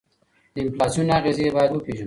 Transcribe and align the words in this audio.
د 0.53 0.55
انفلاسیون 0.63 1.07
اغیزې 1.17 1.47
باید 1.55 1.71
وپیژنو. 1.73 1.99